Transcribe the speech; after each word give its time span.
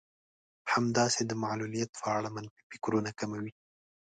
همداسې 0.73 1.21
د 1.25 1.31
معلوليت 1.43 1.89
په 2.01 2.05
اړه 2.17 2.29
منفي 2.35 2.61
فکرونه 2.71 3.09
کموي. 3.19 3.53